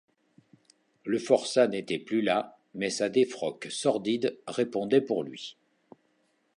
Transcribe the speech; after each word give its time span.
Le 1.05 1.19
forçat 1.19 1.67
n’était 1.67 1.99
plus 1.99 2.23
là, 2.23 2.57
mais 2.73 2.89
sa 2.89 3.07
défroque 3.07 3.67
sordide 3.69 4.35
répondait 4.47 4.99
pour 4.99 5.23
lui. 5.23 5.57